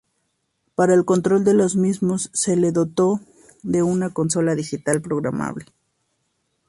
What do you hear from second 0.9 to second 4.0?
el control de los mismos se lo dotó de